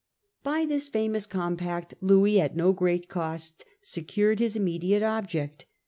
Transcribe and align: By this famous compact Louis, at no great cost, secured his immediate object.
By 0.41 0.65
this 0.65 0.87
famous 0.87 1.27
compact 1.27 1.93
Louis, 2.01 2.41
at 2.41 2.55
no 2.55 2.73
great 2.73 3.07
cost, 3.07 3.65
secured 3.83 4.39
his 4.39 4.55
immediate 4.55 5.03
object. 5.03 5.67